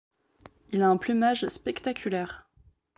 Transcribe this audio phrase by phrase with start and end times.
[0.71, 2.49] Il a un plumage spectaculaire.